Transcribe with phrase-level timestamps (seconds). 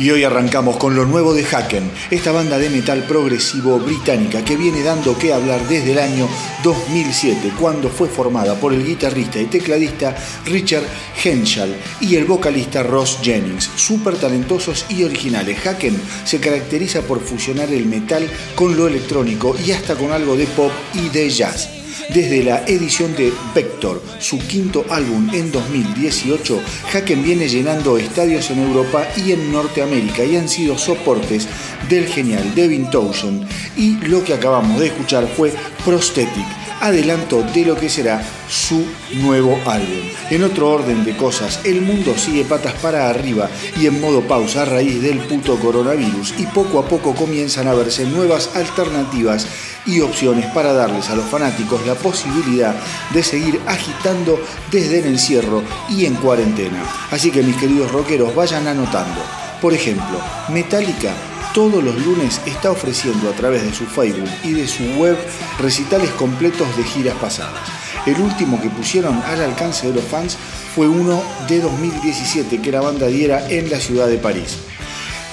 [0.00, 4.56] Y hoy arrancamos con lo nuevo de Haken, esta banda de metal progresivo británica que
[4.56, 6.26] viene dando que hablar desde el año
[6.64, 10.16] 2007, cuando fue formada por el guitarrista y tecladista
[10.46, 10.84] Richard
[11.22, 15.66] Henschel y el vocalista Ross Jennings, súper talentosos y originales.
[15.66, 20.46] Haken se caracteriza por fusionar el metal con lo electrónico y hasta con algo de
[20.46, 21.79] pop y de jazz.
[22.12, 26.60] Desde la edición de Vector, su quinto álbum en 2018,
[26.92, 31.46] Haken viene llenando estadios en Europa y en Norteamérica y han sido soportes
[31.88, 33.46] del genial Devin Townsend.
[33.76, 35.52] Y lo que acabamos de escuchar fue
[35.84, 36.46] Prosthetic,
[36.80, 40.08] adelanto de lo que será su nuevo álbum.
[40.30, 43.48] En otro orden de cosas, el mundo sigue patas para arriba
[43.80, 47.74] y en modo pausa a raíz del puto coronavirus y poco a poco comienzan a
[47.74, 49.46] verse nuevas alternativas
[49.86, 52.74] y opciones para darles a los fanáticos la posibilidad
[53.12, 54.40] de seguir agitando
[54.70, 56.82] desde el encierro y en cuarentena.
[57.10, 59.20] Así que mis queridos rockeros vayan anotando.
[59.60, 60.18] Por ejemplo,
[60.48, 61.12] Metallica
[61.54, 65.16] todos los lunes está ofreciendo a través de su Facebook y de su web
[65.58, 67.68] recitales completos de giras pasadas.
[68.06, 70.36] El último que pusieron al alcance de los fans
[70.74, 74.58] fue uno de 2017 que la banda diera en la ciudad de París.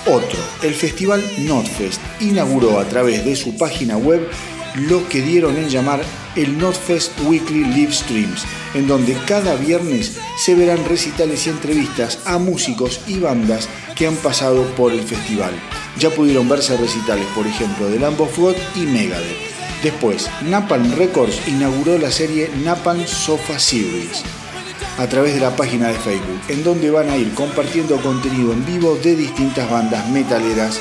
[0.05, 4.27] Otro, el festival Notfest inauguró a través de su página web
[4.75, 6.01] lo que dieron en llamar
[6.37, 12.37] el Notfest Weekly Live Streams, en donde cada viernes se verán recitales y entrevistas a
[12.37, 15.51] músicos y bandas que han pasado por el festival.
[15.99, 19.47] Ya pudieron verse recitales, por ejemplo, de Lamb of God y Megadeth.
[19.83, 24.23] Después, Napalm Records inauguró la serie Napalm Sofa Series
[24.97, 28.65] a través de la página de Facebook, en donde van a ir compartiendo contenido en
[28.65, 30.79] vivo de distintas bandas metaleras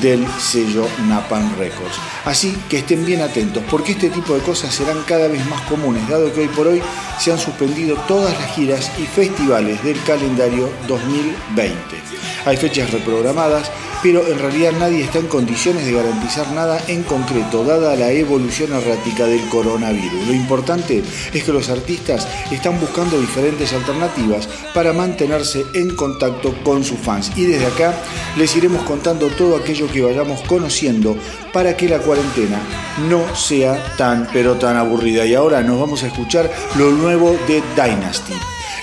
[0.00, 1.96] del sello Napalm Records.
[2.24, 6.08] Así que estén bien atentos porque este tipo de cosas serán cada vez más comunes,
[6.08, 6.82] dado que hoy por hoy
[7.18, 11.76] se han suspendido todas las giras y festivales del calendario 2020.
[12.44, 13.70] Hay fechas reprogramadas,
[14.02, 18.72] pero en realidad nadie está en condiciones de garantizar nada en concreto, dada la evolución
[18.72, 20.26] errática del coronavirus.
[20.26, 21.02] Lo importante
[21.32, 27.32] es que los artistas están buscando diferentes alternativas para mantenerse en contacto con sus fans.
[27.36, 27.94] Y desde acá
[28.36, 31.16] les iremos contando todo aquello que vayamos conociendo
[31.52, 32.60] para que la cuarentena
[33.08, 35.24] no sea tan pero tan aburrida.
[35.26, 38.34] Y ahora nos vamos a escuchar lo nuevo de Dynasty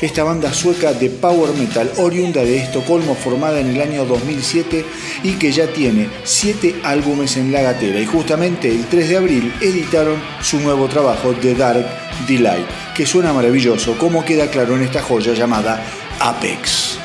[0.02, 4.86] esta banda sueca de power metal oriunda de Estocolmo formada en el año 2007
[5.24, 9.54] y que ya tiene 7 álbumes en la gatera y justamente el 3 de abril
[9.62, 11.86] editaron su nuevo trabajo The Dark
[12.28, 15.84] Delight, que suena maravilloso como queda claro en esta joya llamada
[16.20, 17.04] Apex.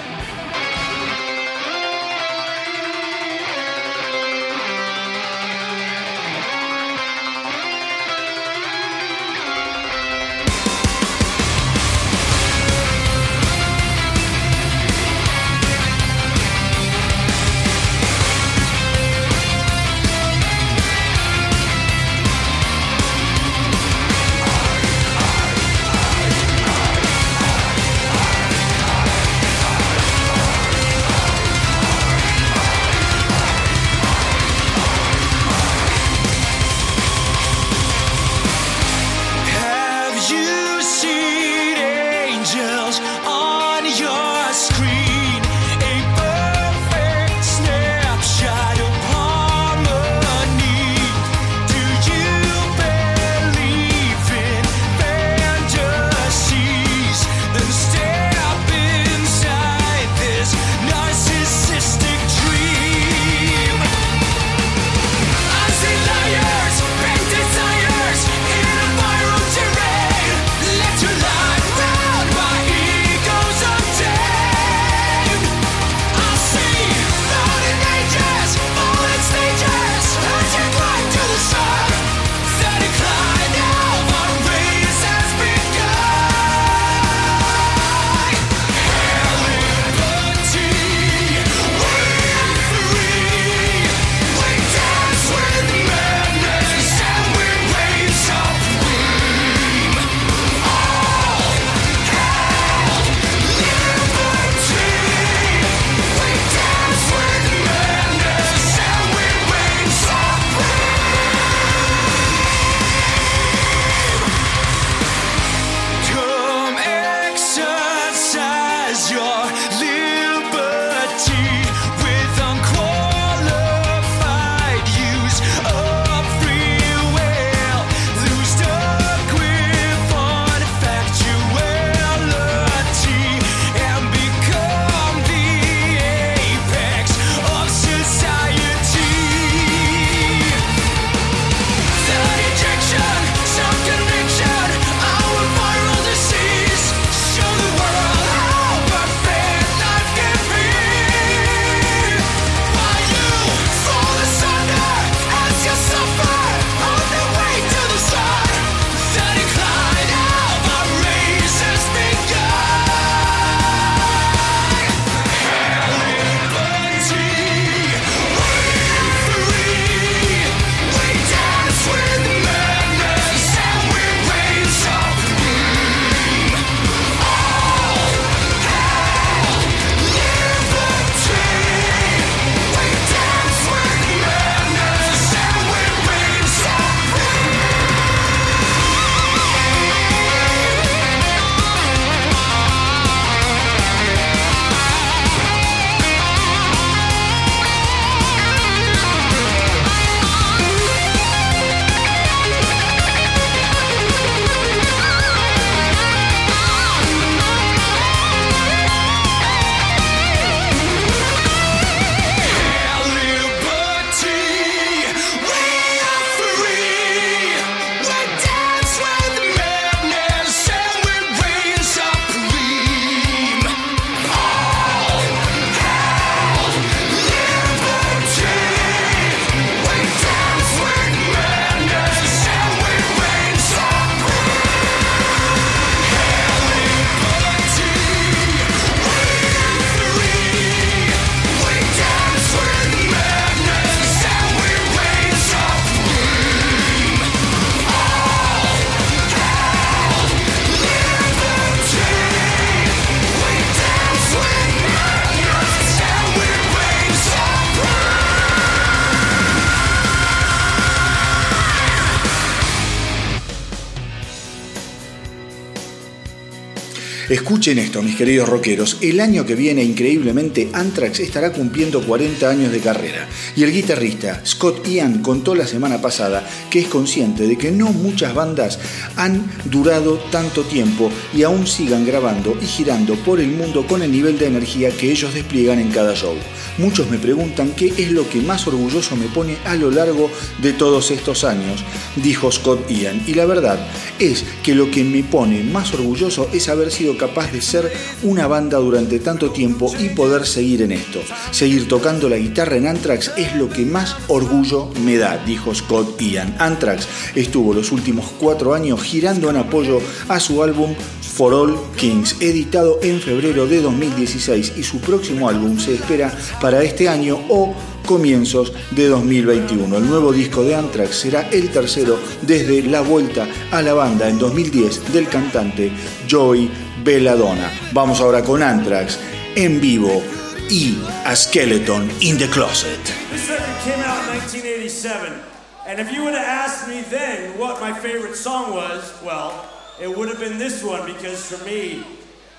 [267.31, 268.97] Escuchen esto, mis queridos rockeros.
[269.03, 273.29] El año que viene, increíblemente, Anthrax estará cumpliendo 40 años de carrera.
[273.55, 277.93] Y el guitarrista Scott Ian contó la semana pasada que es consciente de que no
[277.93, 278.81] muchas bandas
[279.15, 284.11] han durado tanto tiempo y aún sigan grabando y girando por el mundo con el
[284.11, 286.35] nivel de energía que ellos despliegan en cada show.
[286.79, 290.29] Muchos me preguntan qué es lo que más orgulloso me pone a lo largo
[290.61, 291.85] de todos estos años,
[292.17, 293.23] dijo Scott Ian.
[293.29, 293.79] Y la verdad
[294.19, 298.47] es que lo que me pone más orgulloso es haber sido capaz de ser una
[298.47, 301.21] banda durante tanto tiempo y poder seguir en esto.
[301.50, 306.19] Seguir tocando la guitarra en Anthrax es lo que más orgullo me da, dijo Scott
[306.19, 306.57] Ian.
[306.59, 312.37] Anthrax estuvo los últimos cuatro años girando en apoyo a su álbum For All Kings,
[312.41, 317.75] editado en febrero de 2016 y su próximo álbum se espera para este año o
[318.07, 319.97] comienzos de 2021.
[319.97, 324.39] El nuevo disco de Anthrax será el tercero desde la vuelta a la banda en
[324.39, 325.93] 2010 del cantante
[326.29, 326.69] Joey
[327.04, 327.71] Belladonna.
[327.92, 329.19] Vamos ahora con Anthrax
[329.57, 330.23] en vivo
[330.69, 333.00] y A Skeleton in the Closet.
[333.30, 335.40] This record came out in 1987,
[335.87, 339.69] and if you would have asked me then what my favorite song was, well,
[340.00, 342.04] it would have been this one because for me,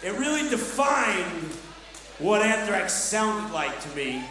[0.03, 1.51] it really defined
[2.19, 4.23] what Anthrax sounded like to me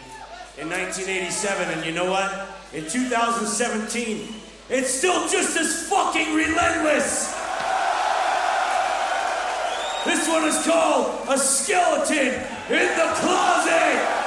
[0.57, 1.69] in 1987.
[1.69, 2.47] And you know what?
[2.73, 4.27] In 2017,
[4.69, 7.40] it's still just as fucking relentless.
[10.03, 12.33] This one is called A Skeleton
[12.69, 14.20] in the Closet.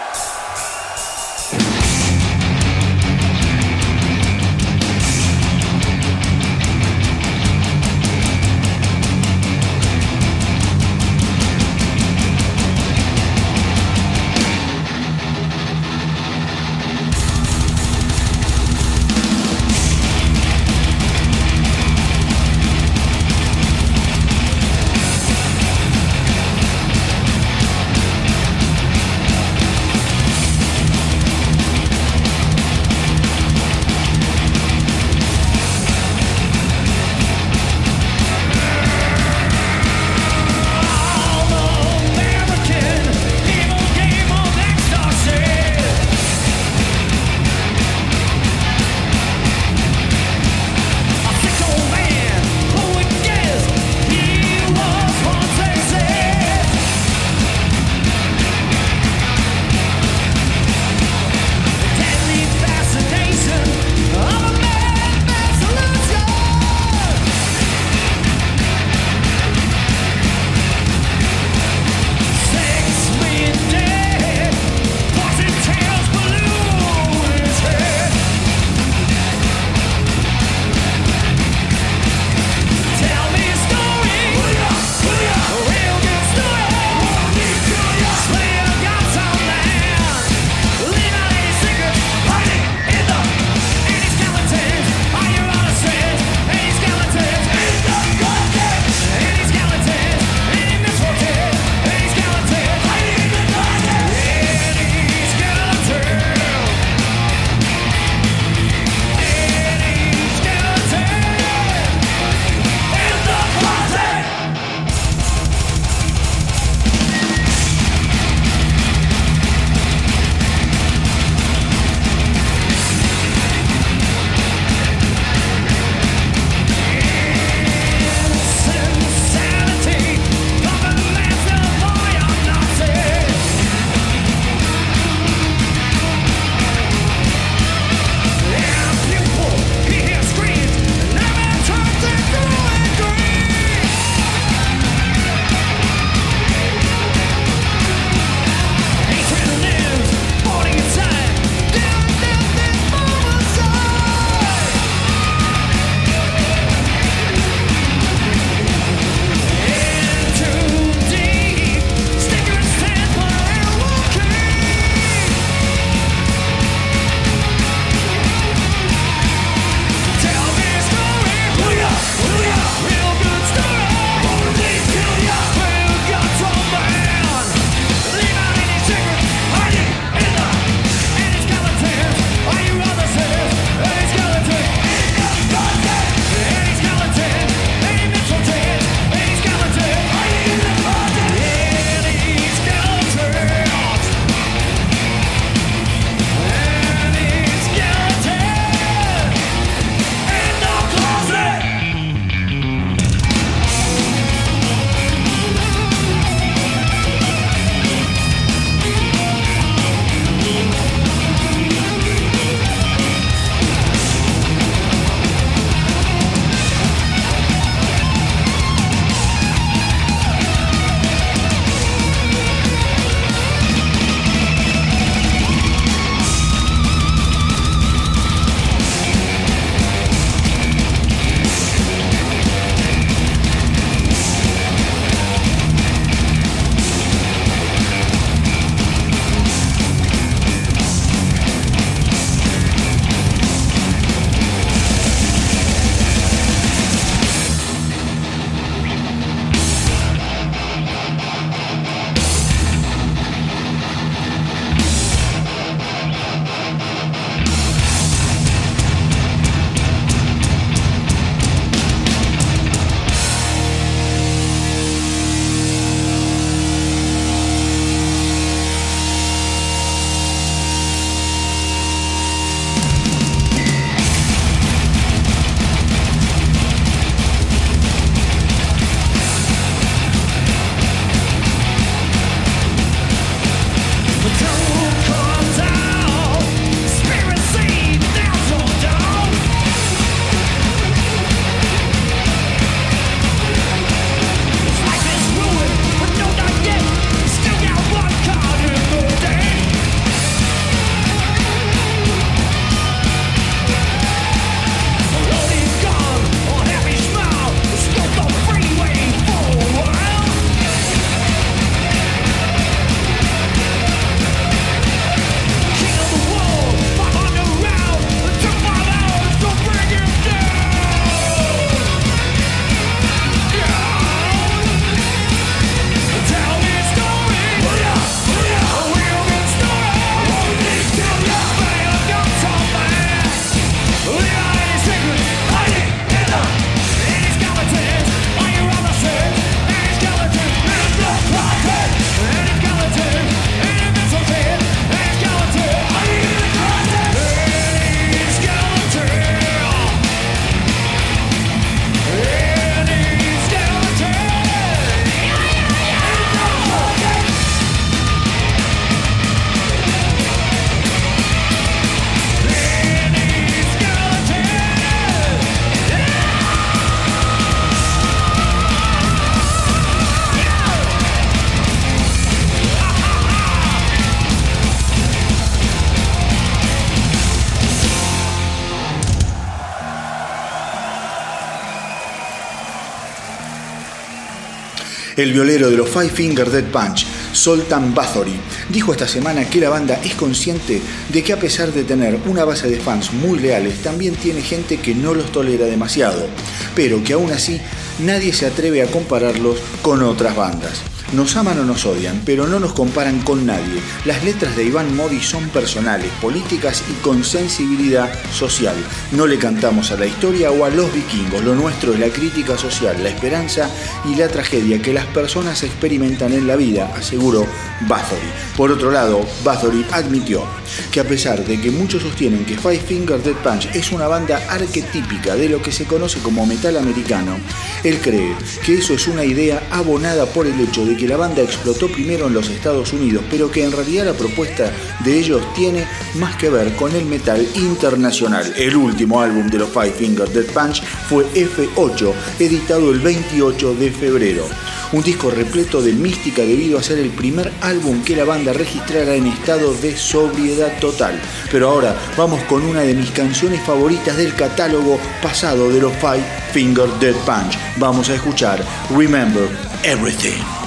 [385.17, 388.35] El violero de los Five Finger Dead Punch, Soltan Bathory,
[388.69, 392.45] dijo esta semana que la banda es consciente de que a pesar de tener una
[392.45, 396.27] base de fans muy leales, también tiene gente que no los tolera demasiado,
[396.75, 397.61] pero que aún así
[398.01, 400.94] nadie se atreve a compararlos con otras bandas.
[401.13, 403.81] Nos aman o nos odian, pero no nos comparan con nadie.
[404.05, 408.75] Las letras de Iván Modi son personales, políticas y con sensibilidad social.
[409.13, 412.59] No le cantamos a la historia o a los vikingos, lo nuestro es la crítica
[412.59, 413.71] social, la esperanza
[414.05, 417.47] y la tragedia que las personas experimentan en la vida, aseguró
[417.83, 418.33] Bathory.
[418.57, 420.45] Por otro lado, Bathory admitió
[420.91, 424.43] que a pesar de que muchos sostienen que Five Finger Dead Punch es una banda
[424.49, 427.39] arquetípica de lo que se conoce como metal americano,
[427.83, 428.35] él cree
[428.65, 432.27] que eso es una idea abonada por el hecho de que la banda explotó primero
[432.27, 434.71] en los Estados Unidos, pero que en realidad la propuesta
[435.05, 438.53] de ellos tiene más que ver con el metal internacional.
[438.57, 443.91] El último álbum de los Five Finger Dead Punch fue F8, editado el 28 de
[443.91, 444.47] febrero.
[444.93, 449.15] Un disco repleto de mística debido a ser el primer álbum que la banda registrara
[449.15, 451.21] en estado de sobriedad total.
[451.51, 456.25] Pero ahora vamos con una de mis canciones favoritas del catálogo pasado de los Five
[456.53, 457.59] Finger Dead Punch.
[457.77, 459.49] Vamos a escuchar Remember
[459.83, 460.64] Everything.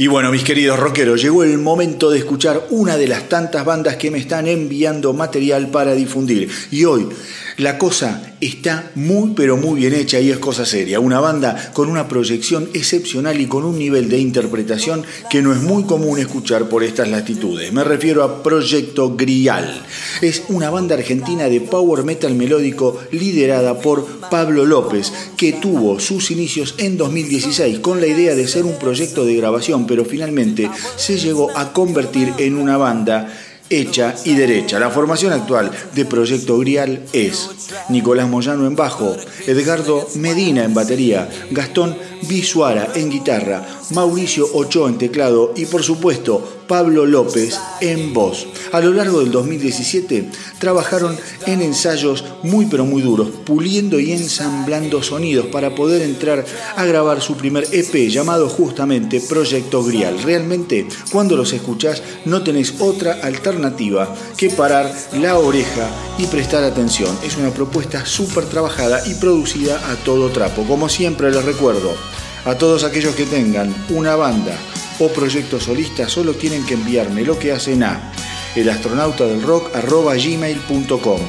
[0.00, 3.96] Y bueno, mis queridos rockeros, llegó el momento de escuchar una de las tantas bandas
[3.96, 6.48] que me están enviando material para difundir.
[6.70, 7.08] Y hoy
[7.58, 11.00] la cosa está muy pero muy bien hecha y es cosa seria.
[11.00, 15.60] Una banda con una proyección excepcional y con un nivel de interpretación que no es
[15.60, 17.72] muy común escuchar por estas latitudes.
[17.72, 19.84] Me refiero a Proyecto Grial.
[20.22, 26.30] Es una banda argentina de power metal melódico liderada por Pablo López, que tuvo sus
[26.30, 31.18] inicios en 2016 con la idea de ser un proyecto de grabación, pero finalmente se
[31.18, 33.34] llegó a convertir en una banda
[33.70, 34.78] hecha y derecha.
[34.78, 37.50] La formación actual de Proyecto Grial es
[37.88, 44.98] Nicolás Moyano en bajo, Edgardo Medina en batería, Gastón Bisuara en guitarra, Mauricio Ochoa en
[44.98, 48.46] teclado y por supuesto Pablo López en voz.
[48.72, 55.02] A lo largo del 2017 trabajaron en ensayos muy pero muy duros, puliendo y ensamblando
[55.02, 56.44] sonidos para poder entrar
[56.76, 60.22] a grabar su primer EP llamado justamente Proyecto Grial.
[60.22, 67.16] Realmente cuando los escuchás no tenés otra alternativa que parar la oreja y prestar atención.
[67.24, 70.64] Es una propuesta súper trabajada y producida a todo trapo.
[70.64, 71.94] Como siempre les recuerdo,
[72.48, 74.56] a todos aquellos que tengan una banda
[74.98, 78.10] o proyecto solista, solo tienen que enviarme lo que hacen a
[78.56, 81.20] elastronautadelrock.gmail.com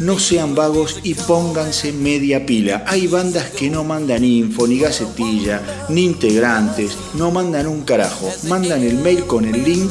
[0.00, 2.84] No sean vagos y pónganse media pila.
[2.86, 8.30] Hay bandas que no mandan info, ni gacetilla, ni integrantes, no mandan un carajo.
[8.48, 9.90] Mandan el mail con el link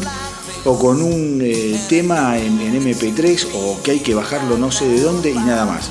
[0.65, 5.01] o con un eh, tema en, MP3 o que hay que bajarlo no sé de
[5.01, 5.89] dónde y nada más.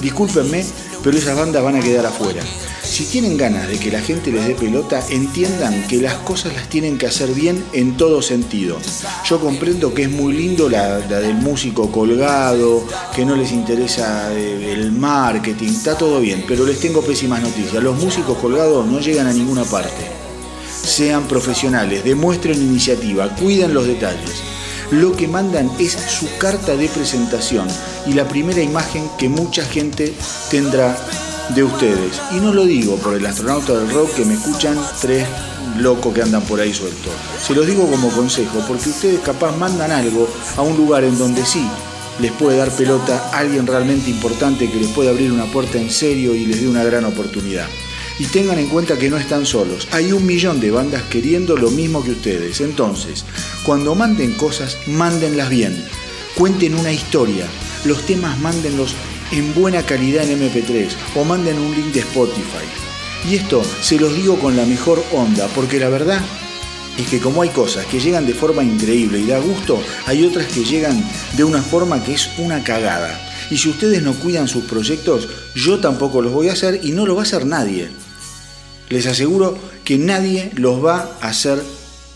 [0.00, 0.64] Discúlpenme,
[1.02, 2.42] pero esas bandas van a quedar afuera.
[2.82, 6.68] Si tienen ganas de que la gente les dé pelota, entiendan que las cosas las
[6.68, 8.78] tienen que hacer bien en todo sentido.
[9.24, 14.72] Yo comprendo que es muy lindo la, del músico colgado, que no les interesa eh,
[14.72, 17.82] el marketing, está todo bien, pero les tengo pésimas noticias.
[17.82, 20.19] Los músicos colgados no llegan a ninguna parte
[20.82, 24.42] sean profesionales, demuestren iniciativa, cuiden los detalles.
[24.90, 27.68] Lo que mandan es su carta de presentación
[28.06, 30.12] y la primera imagen que mucha gente
[30.50, 30.96] tendrá
[31.54, 32.20] de ustedes.
[32.32, 35.26] Y no lo digo por el astronauta del rock que me escuchan tres
[35.78, 37.12] locos que andan por ahí sueltos.
[37.40, 41.44] Se los digo como consejo, porque ustedes capaz mandan algo a un lugar en donde
[41.44, 41.66] sí
[42.20, 45.90] les puede dar pelota a alguien realmente importante que les puede abrir una puerta en
[45.90, 47.66] serio y les dé una gran oportunidad.
[48.20, 49.88] Y tengan en cuenta que no están solos.
[49.92, 52.60] Hay un millón de bandas queriendo lo mismo que ustedes.
[52.60, 53.24] Entonces,
[53.64, 55.82] cuando manden cosas, mándenlas bien.
[56.36, 57.46] Cuenten una historia.
[57.86, 58.94] Los temas mándenlos
[59.32, 62.66] en buena calidad en MP3 o manden un link de Spotify.
[63.26, 66.20] Y esto se los digo con la mejor onda, porque la verdad
[66.98, 70.44] es que como hay cosas que llegan de forma increíble y da gusto, hay otras
[70.44, 71.02] que llegan
[71.38, 73.18] de una forma que es una cagada.
[73.50, 77.06] Y si ustedes no cuidan sus proyectos, yo tampoco los voy a hacer y no
[77.06, 77.88] lo va a hacer nadie.
[78.90, 81.62] Les aseguro que nadie los va a hacer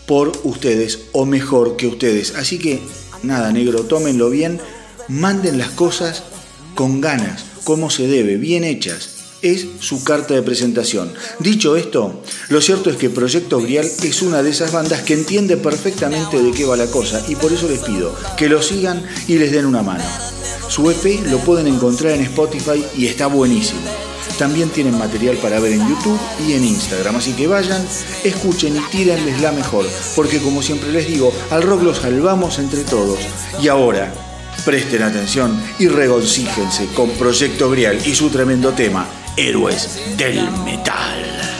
[0.05, 2.35] por ustedes o mejor que ustedes.
[2.35, 2.81] Así que
[3.23, 4.59] nada, negro, tómenlo bien,
[5.07, 6.23] manden las cosas
[6.75, 9.09] con ganas, como se debe, bien hechas.
[9.41, 11.13] Es su carta de presentación.
[11.39, 15.55] Dicho esto, lo cierto es que Proyecto Grial es una de esas bandas que entiende
[15.55, 19.37] perfectamente de qué va la cosa y por eso les pido que lo sigan y
[19.37, 20.03] les den una mano.
[20.67, 24.04] Su EP lo pueden encontrar en Spotify y está buenísimo.
[24.37, 27.85] También tienen material para ver en YouTube y en Instagram, así que vayan,
[28.23, 32.83] escuchen y tírenles la mejor, porque como siempre les digo, al rock lo salvamos entre
[32.83, 33.19] todos.
[33.61, 34.13] Y ahora,
[34.65, 41.54] presten atención y regoncíjense con Proyecto Grial y su tremendo tema, Héroes del Metal.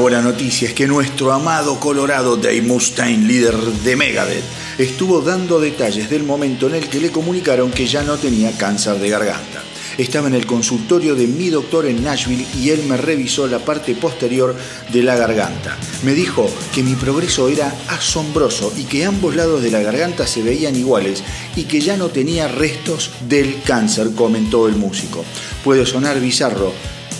[0.00, 4.44] Buena noticia es que nuestro amado Colorado Dave Mustaine, líder de Megadeth,
[4.78, 8.98] estuvo dando detalles del momento en el que le comunicaron que ya no tenía cáncer
[8.98, 9.62] de garganta.
[9.98, 13.94] Estaba en el consultorio de mi doctor en Nashville y él me revisó la parte
[13.94, 14.56] posterior
[14.90, 15.76] de la garganta.
[16.02, 20.42] Me dijo que mi progreso era asombroso y que ambos lados de la garganta se
[20.42, 21.22] veían iguales
[21.56, 25.24] y que ya no tenía restos del cáncer, comentó el músico.
[25.62, 26.72] Puede sonar bizarro,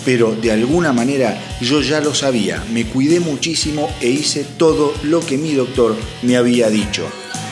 [0.05, 5.19] pero de alguna manera yo ya lo sabía, me cuidé muchísimo e hice todo lo
[5.19, 7.07] que mi doctor me había dicho.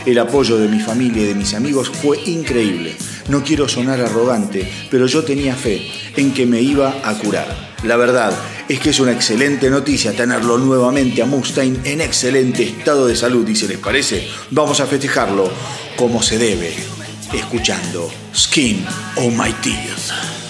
[0.05, 2.95] El apoyo de mi familia y de mis amigos fue increíble.
[3.27, 7.69] No quiero sonar arrogante, pero yo tenía fe en que me iba a curar.
[7.83, 8.33] La verdad
[8.67, 13.47] es que es una excelente noticia tenerlo nuevamente a Mustaine en excelente estado de salud
[13.47, 15.51] y si les parece, vamos a festejarlo
[15.95, 16.73] como se debe,
[17.33, 18.85] escuchando Skin
[19.17, 20.48] on My Teeth.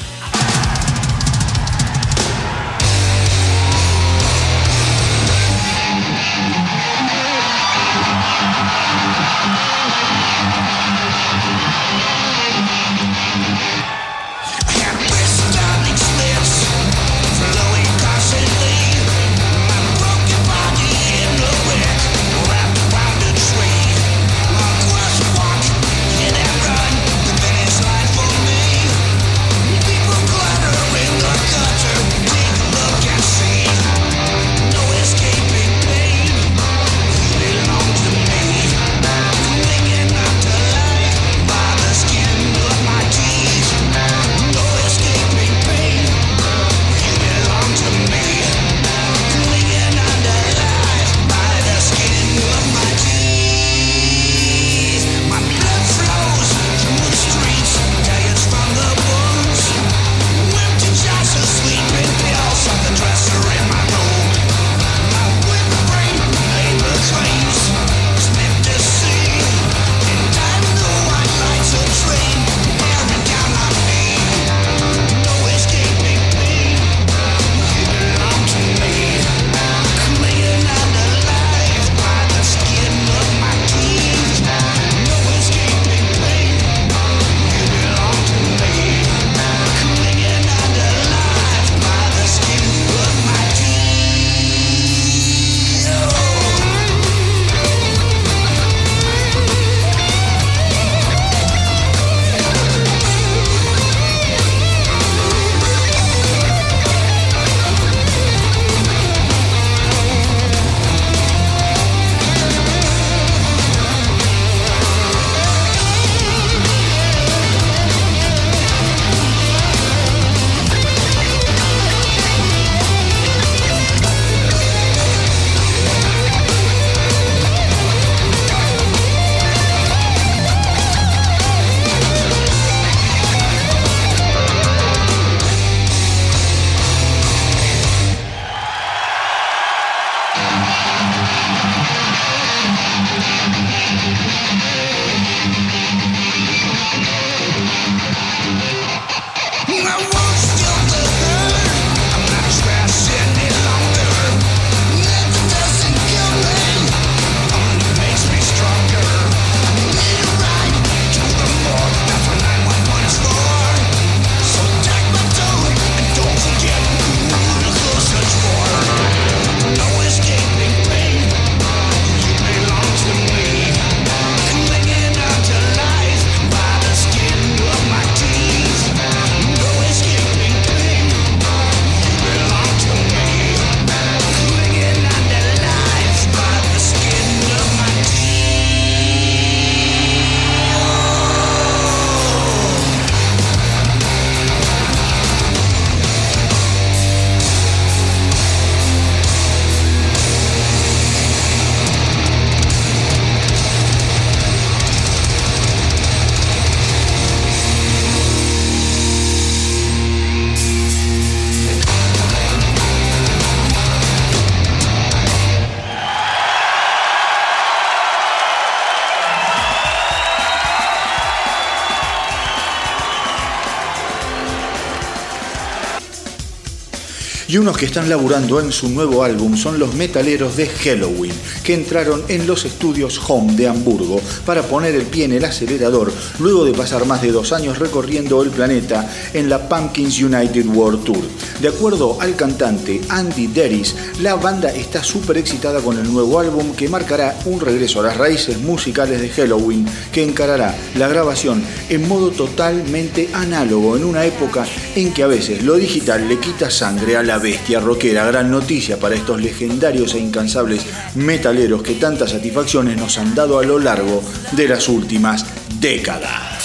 [227.50, 231.34] Y unos que están laburando en su nuevo álbum son los metaleros de Halloween,
[231.64, 236.14] que entraron en los estudios Home de Hamburgo para poner el pie en el acelerador
[236.38, 241.04] luego de pasar más de dos años recorriendo el planeta en la Pumpkins United World
[241.04, 241.24] Tour.
[241.60, 246.76] De acuerdo al cantante Andy Deris, la banda está súper excitada con el nuevo álbum
[246.76, 252.08] que marcará un regreso a las raíces musicales de Halloween, que encarará la grabación en
[252.08, 257.18] modo totalmente análogo en una época en que a veces lo digital le quita sangre
[257.18, 258.26] a la bestia rockera.
[258.26, 260.86] Gran noticia para estos legendarios e incansables
[261.16, 264.22] metaleros que tantas satisfacciones nos han dado a lo largo
[264.52, 265.46] de las últimas
[265.80, 266.59] décadas.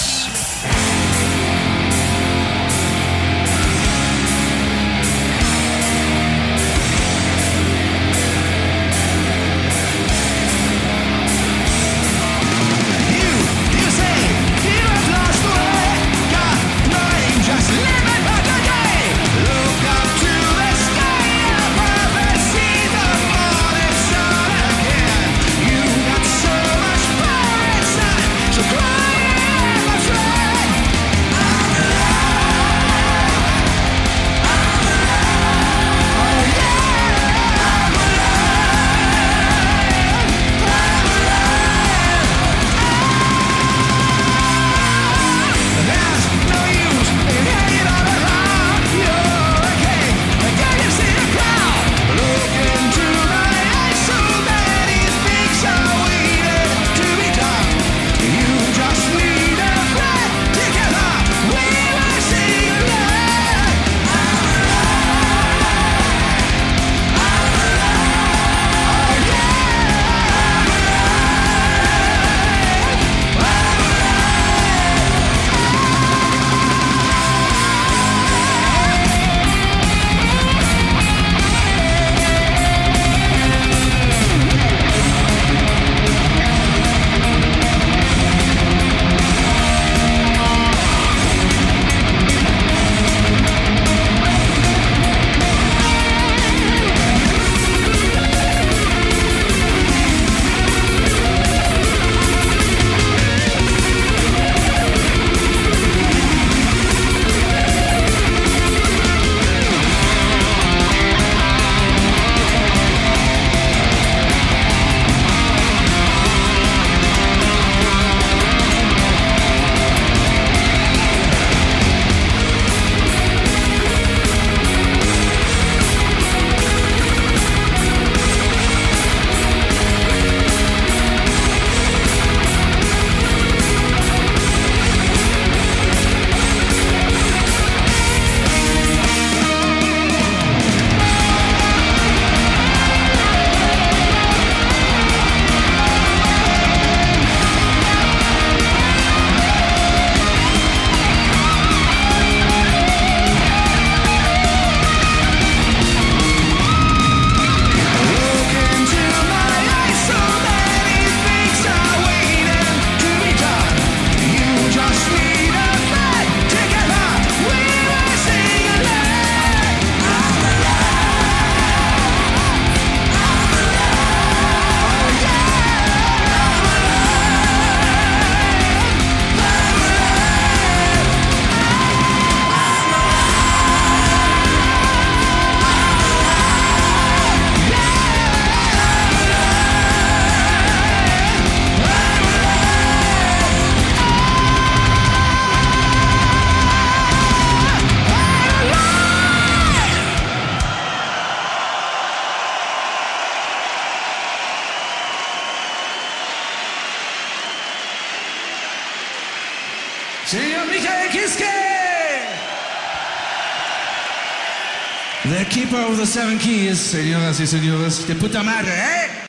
[216.75, 219.25] Señoras y señores, de puta madre, ¿eh?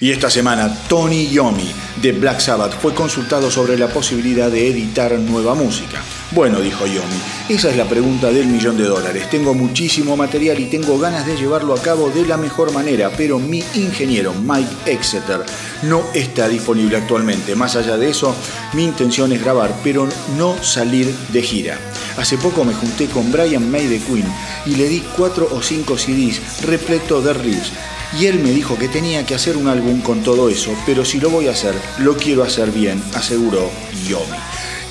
[0.00, 1.72] Y esta semana, Tony Yomi
[2.02, 6.02] de Black Sabbath fue consultado sobre la posibilidad de editar nueva música.
[6.32, 7.16] Bueno, dijo Yomi,
[7.48, 9.30] esa es la pregunta del millón de dólares.
[9.30, 13.38] Tengo muchísimo material y tengo ganas de llevarlo a cabo de la mejor manera, pero
[13.38, 15.40] mi ingeniero Mike Exeter
[15.84, 17.54] no está disponible actualmente.
[17.54, 18.34] Más allá de eso,
[18.74, 21.78] mi intención es grabar, pero no salir de gira.
[22.16, 24.26] Hace poco me junté con Brian May de Queen
[24.66, 27.72] y le di cuatro o cinco CDs repleto de riffs.
[28.18, 31.18] Y él me dijo que tenía que hacer un álbum con todo eso, pero si
[31.18, 33.70] lo voy a hacer, lo quiero hacer bien, aseguró
[34.06, 34.36] Yomi.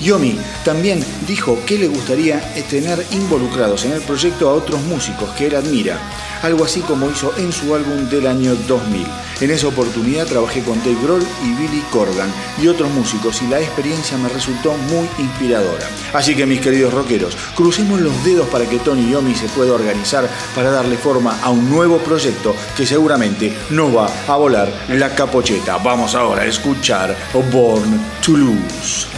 [0.00, 5.46] Yomi también dijo que le gustaría tener involucrados en el proyecto a otros músicos que
[5.46, 6.00] él admira,
[6.42, 9.06] algo así como hizo en su álbum del año 2000.
[9.40, 13.60] En esa oportunidad trabajé con Dave Grohl y Billy Corgan y otros músicos y la
[13.60, 15.88] experiencia me resultó muy inspiradora.
[16.12, 20.28] Así que mis queridos rockeros, crucemos los dedos para que Tony Yomi se pueda organizar
[20.54, 25.78] para darle forma a un nuevo proyecto que seguramente no va a volar la capocheta.
[25.78, 27.16] Vamos ahora a escuchar
[27.52, 29.11] Born to Lose.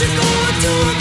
[0.00, 0.97] Y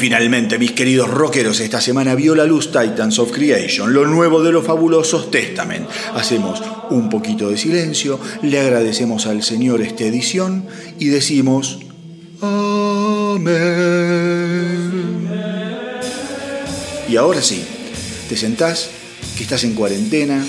[0.00, 4.50] finalmente, mis queridos rockeros, esta semana vio la luz Titans of Creation, lo nuevo de
[4.50, 5.86] los fabulosos Testament.
[6.14, 10.64] Hacemos un poquito de silencio, le agradecemos al Señor esta edición
[10.98, 11.80] y decimos
[12.40, 13.58] Amén.
[17.06, 17.62] Y ahora sí,
[18.30, 18.88] te sentás,
[19.36, 20.42] que estás en cuarentena,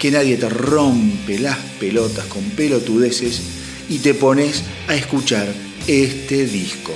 [0.00, 3.40] que nadie te rompe las pelotas con pelotudeces
[3.88, 5.46] y te pones a escuchar
[5.86, 6.92] este disco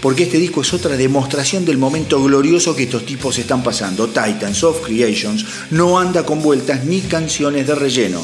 [0.00, 4.08] porque este disco es otra demostración del momento glorioso que estos tipos están pasando.
[4.08, 8.22] Titans of Creations no anda con vueltas ni canciones de relleno.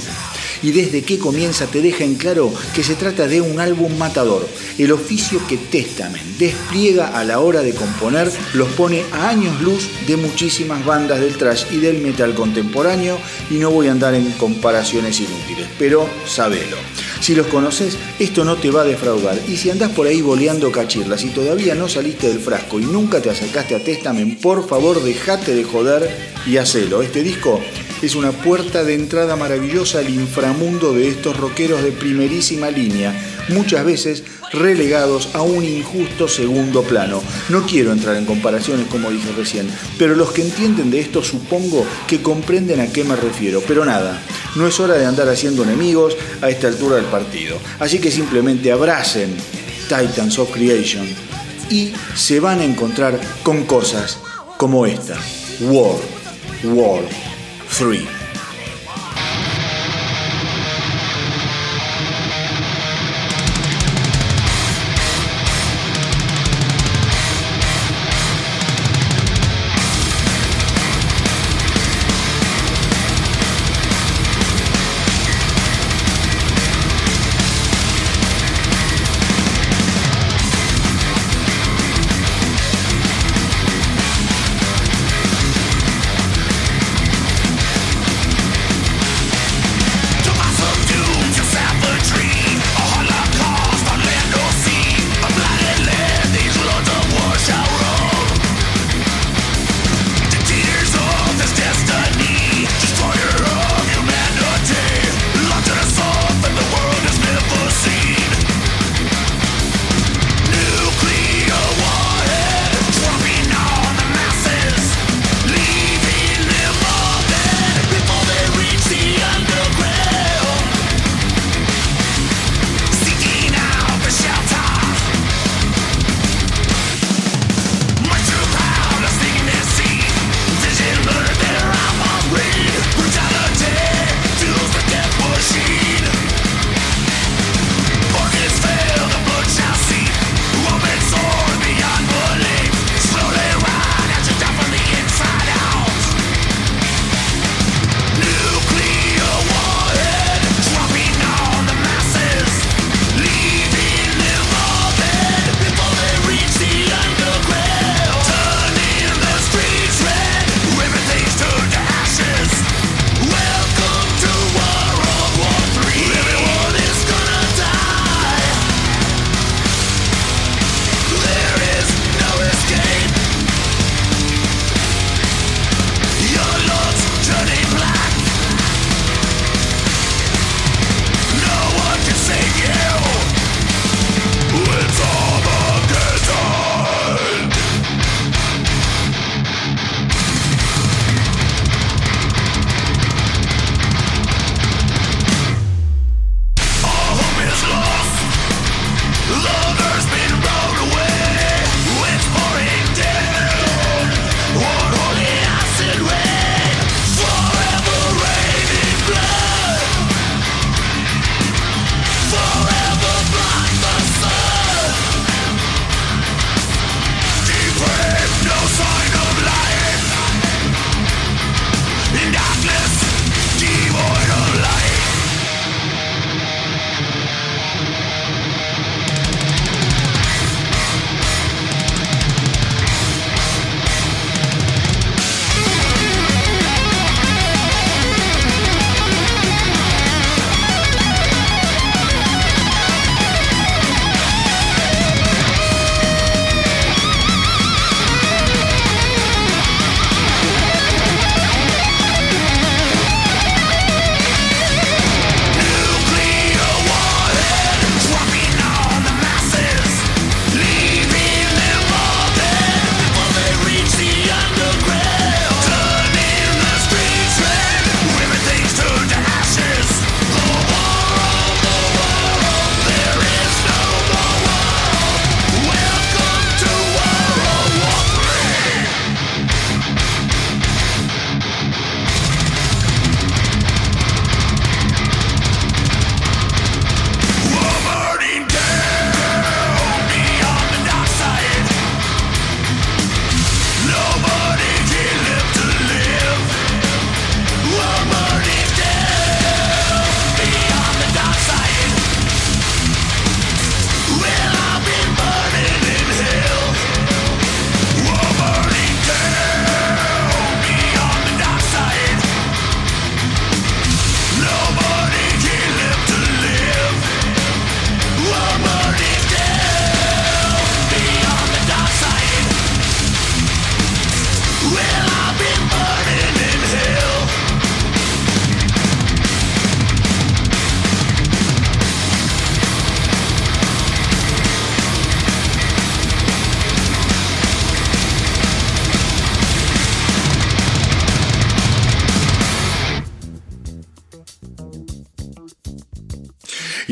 [0.62, 4.48] y desde que comienza te deja en claro que se trata de un álbum matador.
[4.78, 9.88] El oficio que Testament despliega a la hora de componer los pone a años luz
[10.06, 13.18] de muchísimas bandas del trash y del metal contemporáneo
[13.50, 16.76] y no voy a andar en comparaciones inútiles, pero sabelo.
[17.20, 19.38] Si los conoces, esto no te va a defraudar.
[19.48, 23.20] Y si andás por ahí boleando cachirlas y todavía no saliste del frasco y nunca
[23.20, 26.08] te acercaste a Testament, por favor dejate de joder
[26.46, 27.02] y hacelo.
[27.02, 27.60] Este disco
[28.02, 33.14] es una puerta de entrada maravillosa al inframundo de estos rockeros de primerísima línea,
[33.48, 34.22] muchas veces
[34.52, 37.22] relegados a un injusto segundo plano.
[37.48, 39.68] No quiero entrar en comparaciones como dije recién,
[39.98, 43.62] pero los que entienden de esto supongo que comprenden a qué me refiero.
[43.66, 44.20] Pero nada,
[44.54, 47.58] no es hora de andar haciendo enemigos a esta altura del partido.
[47.78, 49.34] Así que simplemente abracen
[49.88, 51.06] Titans of Creation
[51.70, 54.18] y se van a encontrar con cosas
[54.56, 55.16] como esta.
[55.60, 55.96] War,
[56.64, 57.02] War
[57.68, 58.25] three.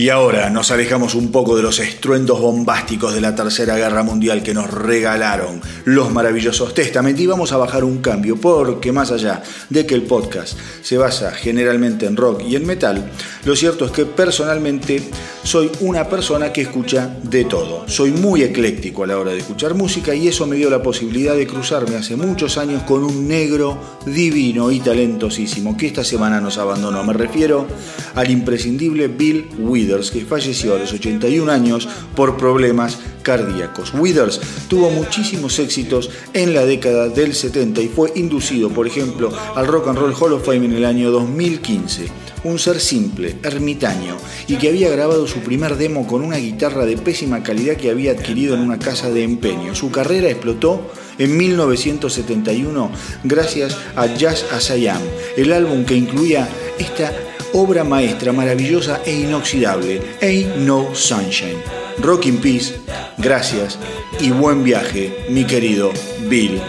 [0.04, 4.42] Y ahora nos alejamos un poco de los estruendos bombásticos de la Tercera Guerra Mundial
[4.42, 9.42] que nos regalaron los maravillosos Testament y vamos a bajar un cambio porque más allá
[9.70, 13.12] de que el podcast se basa generalmente en rock y en metal,
[13.44, 15.02] lo cierto es que personalmente
[15.42, 17.86] soy una persona que escucha de todo.
[17.86, 21.36] Soy muy ecléctico a la hora de escuchar música y eso me dio la posibilidad
[21.36, 26.56] de cruzarme hace muchos años con un negro divino y talentosísimo que esta semana nos
[26.56, 27.04] abandonó.
[27.04, 27.66] Me refiero
[28.14, 31.86] al imprescindible Bill Withers que falleció a los 81 años
[32.16, 33.92] por problemas cardíacos.
[33.92, 39.66] Withers tuvo muchísimos éxitos en la década del 70 y fue inducido, por ejemplo, al
[39.66, 42.23] Rock and Roll Hall of Fame en el año 2015.
[42.44, 44.16] Un ser simple, ermitaño,
[44.46, 48.12] y que había grabado su primer demo con una guitarra de pésima calidad que había
[48.12, 49.74] adquirido en una casa de empeño.
[49.74, 52.90] Su carrera explotó en 1971
[53.24, 57.12] gracias a Jazz As el álbum que incluía esta
[57.54, 61.62] obra maestra maravillosa e inoxidable, Ain't No Sunshine.
[61.98, 62.74] Rock in Peace,
[63.18, 63.78] gracias
[64.20, 65.92] y buen viaje, mi querido
[66.28, 66.60] Bill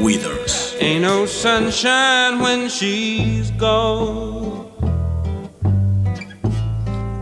[0.00, 0.76] Withers.
[0.80, 4.63] Ain't no sunshine when she's gone.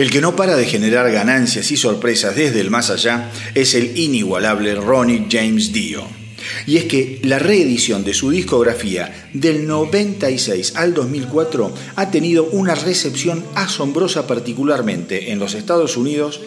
[0.00, 3.98] El que no para de generar ganancias y sorpresas desde el más allá es el
[3.98, 6.06] inigualable Ronnie James Dio.
[6.66, 12.74] Y es que la reedición de su discografía del 96 al 2004 ha tenido una
[12.74, 16.40] recepción asombrosa particularmente en los Estados Unidos,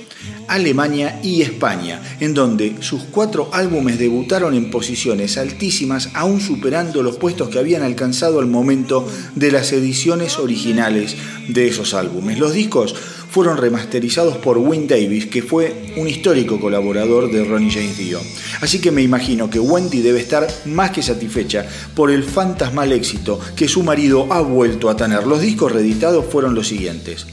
[0.47, 7.17] Alemania y España, en donde sus cuatro álbumes debutaron en posiciones altísimas, aún superando los
[7.17, 11.15] puestos que habían alcanzado al momento de las ediciones originales
[11.47, 12.39] de esos álbumes.
[12.39, 12.95] Los discos
[13.33, 18.21] fueron remasterizados por Wayne Davis, que fue un histórico colaborador de Ronnie James Dio.
[18.61, 21.65] Así que me imagino que Wendy debe estar más que satisfecha
[21.95, 25.25] por el fantasmal éxito que su marido ha vuelto a tener.
[25.25, 27.25] Los discos reeditados fueron los siguientes: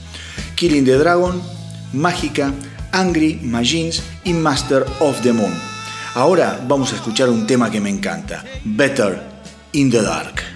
[0.55, 1.43] Killing the Dragon,
[1.93, 2.55] Mágica,
[2.93, 5.53] Angry, Magins y Master of the Moon.
[6.15, 9.21] Ahora vamos a escuchar un tema que me encanta, Better
[9.75, 10.50] in the Dark.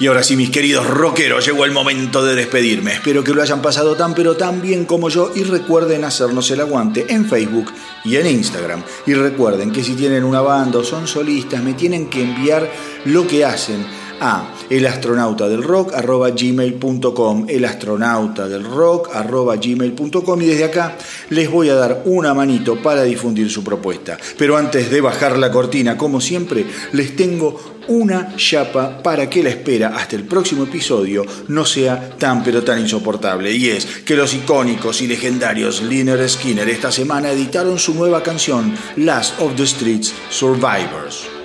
[0.00, 2.94] Y ahora sí, mis queridos rockeros, llegó el momento de despedirme.
[2.94, 6.62] Espero que lo hayan pasado tan pero tan bien como yo y recuerden hacernos el
[6.62, 7.70] aguante en Facebook
[8.02, 8.82] y en Instagram.
[9.06, 12.66] Y recuerden que si tienen una banda o son solistas, me tienen que enviar
[13.04, 13.84] lo que hacen
[14.20, 20.96] a elastronautadelrock.gmail.com elastronautadelrock.gmail.com y desde acá
[21.30, 24.16] les voy a dar una manito para difundir su propuesta.
[24.36, 27.58] Pero antes de bajar la cortina, como siempre, les tengo
[27.88, 32.80] una chapa para que la espera hasta el próximo episodio no sea tan pero tan
[32.80, 33.52] insoportable.
[33.52, 38.74] Y es que los icónicos y legendarios Liner Skinner esta semana editaron su nueva canción
[38.96, 41.39] Last of the Streets Survivors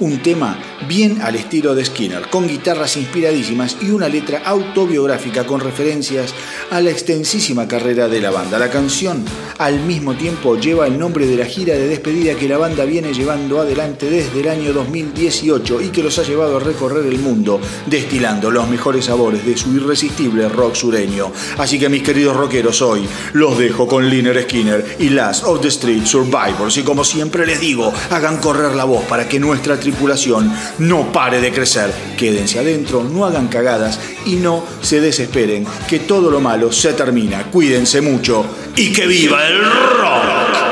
[0.00, 5.60] un tema bien al estilo de Skinner, con guitarras inspiradísimas y una letra autobiográfica con
[5.60, 6.34] referencias
[6.70, 8.58] a la extensísima carrera de la banda.
[8.58, 9.24] La canción
[9.58, 13.14] al mismo tiempo lleva el nombre de la gira de despedida que la banda viene
[13.14, 17.60] llevando adelante desde el año 2018 y que los ha llevado a recorrer el mundo,
[17.86, 21.32] destilando los mejores sabores de su irresistible rock sureño.
[21.58, 25.68] Así que mis queridos rockeros, hoy los dejo con Liner Skinner y Last of the
[25.68, 30.52] Street Survivors y como siempre les digo, hagan correr la voz para que nuestra tripulación
[30.78, 31.92] no pare de crecer.
[32.16, 37.44] Quédense adentro, no hagan cagadas y no se desesperen, que todo lo malo se termina.
[37.52, 40.65] Cuídense mucho y que viva el rock.